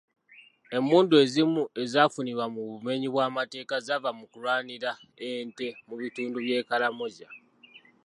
Emmundu 0.75 1.13
ezimu 1.23 1.61
ezaafunibwa 1.81 2.45
mu 2.53 2.61
bumebyi 2.69 3.07
bw'amateeka 3.13 3.75
zaava 3.87 4.09
mu 4.17 4.25
kulwanira 4.31 4.91
ente 5.29 5.67
mu 5.87 5.93
bitundu 6.01 6.37
by'e 6.45 6.67
Karamoja. 6.69 7.29